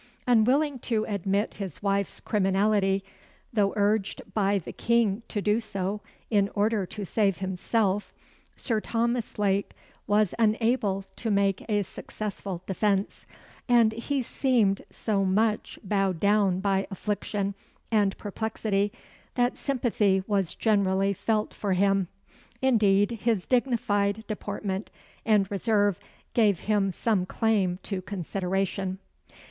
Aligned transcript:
Unwilling 0.25 0.79
to 0.79 1.03
admit 1.07 1.53
his 1.61 1.83
wife's 1.83 2.19
criminality, 2.19 3.03
though 3.53 3.71
urged 3.75 4.23
by 4.33 4.57
the 4.57 4.73
King 4.73 5.21
to 5.27 5.43
do 5.43 5.59
so 5.59 6.01
in 6.31 6.49
order 6.55 6.87
to 6.87 7.05
save 7.05 7.37
himself, 7.37 8.11
Sir 8.55 8.81
Thomas 8.81 9.37
Lake 9.37 9.73
was 10.07 10.33
unable 10.39 11.03
to 11.17 11.29
make 11.29 11.63
a 11.69 11.83
successful 11.83 12.63
defence; 12.65 13.27
and 13.69 13.91
he 13.93 14.23
seemed 14.23 14.81
so 14.89 15.23
much 15.23 15.77
bowed 15.83 16.19
down 16.19 16.61
by 16.61 16.87
affliction 16.89 17.53
and 17.91 18.17
perplexity, 18.17 18.91
that 19.35 19.55
sympathy 19.55 20.23
was 20.25 20.55
generally 20.55 21.13
felt 21.13 21.53
for 21.53 21.73
him. 21.73 22.07
Indeed, 22.59 23.19
his 23.21 23.45
dignified 23.45 24.25
deportment 24.27 24.89
and 25.27 25.45
reserve 25.51 25.99
gave 26.33 26.61
him 26.61 26.89
some 26.89 27.27
claim 27.27 27.77
to 27.83 28.01
consideration. 28.01 28.97